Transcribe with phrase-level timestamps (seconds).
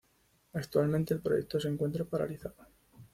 [0.53, 2.55] Actualmente el proyecto se encuentra paralizado.